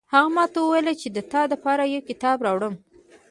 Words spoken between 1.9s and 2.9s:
یو کتاب راوړم